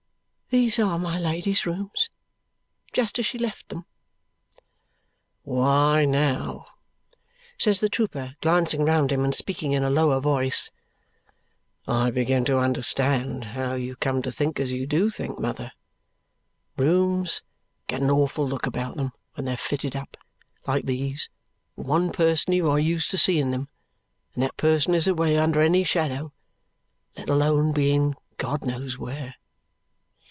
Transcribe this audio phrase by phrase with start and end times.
[0.53, 2.09] "These are my Lady's rooms,
[2.91, 3.85] just as she left them."
[5.43, 6.65] "Why, now,"
[7.57, 10.69] says the trooper, glancing round him and speaking in a lower voice,
[11.87, 15.71] "I begin to understand how you come to think as you do think, mother.
[16.75, 17.41] Rooms
[17.87, 20.17] get an awful look about them when they are fitted up,
[20.67, 21.29] like these,
[21.77, 23.69] for one person you are used to see in them,
[24.33, 26.33] and that person is away under any shadow,
[27.15, 29.35] let alone being God knows where."